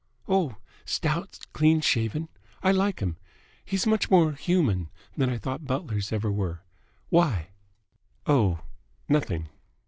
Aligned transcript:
"Oh, 0.27 0.55
stout, 0.83 1.45
clean 1.53 1.79
shaven. 1.79 2.27
I 2.63 2.71
like 2.71 3.01
him. 3.03 3.17
He's 3.63 3.85
much 3.85 4.09
more 4.09 4.31
human 4.31 4.89
than 5.15 5.29
I 5.29 5.37
thought 5.37 5.65
butlers 5.67 6.11
ever 6.11 6.31
were. 6.31 6.61
Why?" 7.09 7.49
"Oh, 8.25 8.61
nothing." 9.07 9.49